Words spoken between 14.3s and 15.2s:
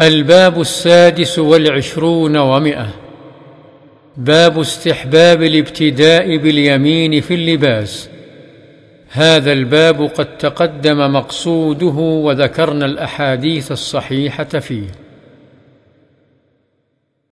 فيه.